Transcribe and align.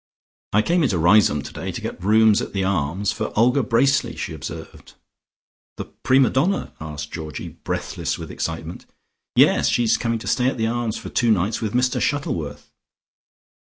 "I 0.51 0.63
came 0.63 0.81
into 0.81 0.97
Riseholme 0.97 1.43
today 1.43 1.71
to 1.71 1.79
get 1.79 2.03
rooms 2.03 2.41
at 2.41 2.53
the 2.53 2.63
Arms 2.63 3.11
for 3.11 3.31
Olga 3.37 3.61
Bracely," 3.61 4.15
she 4.15 4.33
observed. 4.33 4.95
"The 5.77 5.85
prima 5.85 6.31
donna?" 6.31 6.73
asked 6.81 7.11
Georgie 7.11 7.49
breathless 7.63 8.17
with 8.17 8.31
excitement. 8.31 8.87
"Yes; 9.35 9.67
she 9.69 9.83
is 9.83 9.97
coming 9.97 10.17
to 10.17 10.27
stay 10.27 10.47
at 10.47 10.57
the 10.57 10.65
Arms 10.65 10.97
for 10.97 11.09
two 11.09 11.29
nights 11.29 11.61
with 11.61 11.75
Mr 11.75 12.01
Shuttleworth." 12.01 12.71